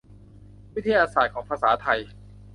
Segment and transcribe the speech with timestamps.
[0.75, 1.99] วิทยาศาสตร์ของภาษาไทย